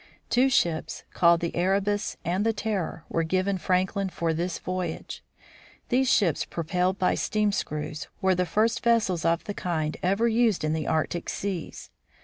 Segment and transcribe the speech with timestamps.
[0.31, 5.21] Two ships, called the Erebus and the Terror, were given Franklin for this voyage.
[5.89, 10.63] These ships, propelled by steam screws, were the first vessels of the kind ever used
[10.63, 11.91] in the Arctic seas.